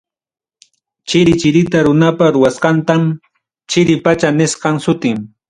Chiri 1.07 1.33
chirita 1.39 1.79
runapa 1.87 2.25
ruwasqantam 2.35 3.03
chiri 3.69 3.95
pacha 4.03 4.29
nisqan 4.37 4.75
sutin. 4.85 5.17